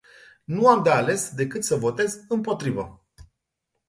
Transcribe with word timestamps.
Nu 0.43 0.67
am 0.67 0.83
de 0.83 0.89
ales 0.89 1.29
decât 1.31 1.63
să 1.63 1.75
votez 1.75 2.19
împotrivă. 2.27 3.05